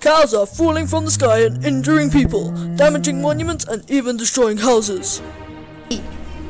clouds 0.00 0.34
are 0.34 0.46
falling 0.46 0.86
from 0.86 1.04
the 1.04 1.10
sky 1.10 1.40
and 1.40 1.64
injuring 1.64 2.10
people, 2.10 2.50
damaging 2.76 3.22
monuments, 3.22 3.64
and 3.64 3.88
even 3.90 4.16
destroying 4.16 4.58
houses. 4.58 5.22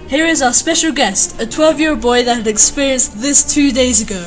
Here 0.08 0.26
is 0.26 0.42
our 0.42 0.52
special 0.52 0.92
guest, 0.92 1.40
a 1.40 1.46
12 1.46 1.80
year 1.80 1.90
old 1.90 2.00
boy 2.00 2.24
that 2.24 2.36
had 2.38 2.46
experienced 2.46 3.20
this 3.20 3.54
two 3.54 3.72
days 3.72 4.02
ago. 4.02 4.24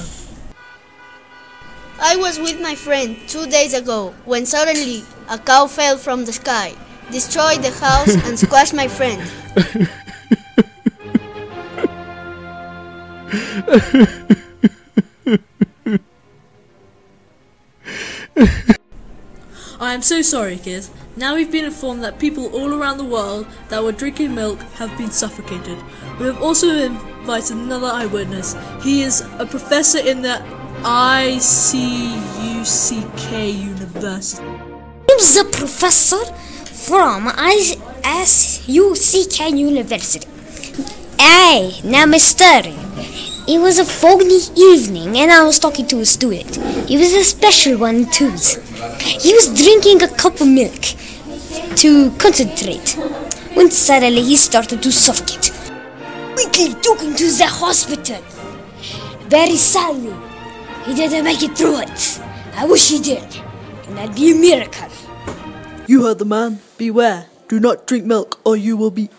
I 2.02 2.16
was 2.16 2.40
with 2.40 2.62
my 2.62 2.76
friend 2.76 3.18
two 3.28 3.46
days 3.48 3.74
ago 3.74 4.14
when 4.26 4.46
suddenly 4.46 5.04
a 5.30 5.38
cow 5.38 5.68
fell 5.68 5.98
from 5.98 6.26
the 6.26 6.34
sky, 6.34 6.76
destroyed 7.12 7.62
the 7.64 7.72
house, 7.72 8.16
and 8.28 8.40
squashed 8.46 8.74
my 8.74 8.88
friend. 8.88 9.22
I 19.80 19.94
am 19.94 20.02
so 20.02 20.22
sorry, 20.22 20.58
kids. 20.58 20.90
Now 21.16 21.36
we've 21.36 21.52
been 21.52 21.66
informed 21.66 22.04
that 22.04 22.20
people 22.20 22.48
all 22.56 22.74
around 22.74 22.98
the 22.98 23.04
world 23.04 23.48
that 23.70 23.84
were 23.84 23.92
drinking 23.92 24.34
milk 24.36 24.60
have 24.76 24.98
been 24.98 25.12
suffocated. 25.12 25.78
We 26.20 26.26
have 26.28 26.42
also 26.42 26.70
invited 26.70 27.58
another 27.58 27.88
eyewitness. 27.88 28.56
He 28.82 29.02
is 29.02 29.22
a 29.40 29.46
professor 29.46 30.00
in 30.00 30.22
the 30.22 30.42
ICUCK 30.84 31.80
University. 33.54 34.44
I'm 34.44 35.06
the 35.06 35.50
professor 35.52 36.24
from 36.66 37.28
ISUCK 37.28 38.70
University. 39.58 40.28
Hey, 41.20 41.82
now 41.84 42.06
Mister. 42.06 42.79
It 43.52 43.60
was 43.60 43.80
a 43.80 43.84
foggy 43.84 44.42
evening 44.56 45.18
and 45.18 45.32
I 45.32 45.44
was 45.44 45.58
talking 45.58 45.88
to 45.88 46.02
a 46.02 46.06
student. 46.06 46.56
He 46.88 46.98
was 46.98 47.12
a 47.16 47.24
special 47.24 47.80
one 47.80 48.06
too. 48.12 48.30
He 49.00 49.34
was 49.34 49.52
drinking 49.60 50.04
a 50.04 50.08
cup 50.08 50.40
of 50.40 50.48
milk 50.48 50.80
to 51.78 52.12
concentrate. 52.20 52.92
When 53.56 53.72
suddenly 53.72 54.22
he 54.22 54.36
started 54.36 54.84
to 54.84 54.92
suffocate. 54.92 55.52
Quickly 56.36 56.68
him 56.68 57.16
to 57.16 57.32
the 57.32 57.48
hospital. 57.48 58.22
Very 59.30 59.58
sadly, 59.58 60.14
he 60.86 60.94
didn't 60.94 61.24
make 61.24 61.42
it 61.42 61.58
through 61.58 61.80
it. 61.80 62.22
I 62.54 62.68
wish 62.68 62.92
he 62.92 63.00
did. 63.00 63.26
And 63.88 63.98
that'd 63.98 64.16
be 64.16 64.30
a 64.30 64.36
miracle. 64.36 64.90
You 65.88 66.04
heard 66.04 66.20
the 66.20 66.26
man. 66.26 66.60
Beware. 66.78 67.26
Do 67.48 67.60
not 67.60 67.88
drink 67.88 68.06
milk 68.06 68.40
or 68.46 68.56
you 68.56 68.78
will 68.78 68.92
be 68.92 69.10